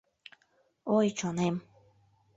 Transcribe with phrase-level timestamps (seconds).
[0.97, 1.55] Ой, чонем...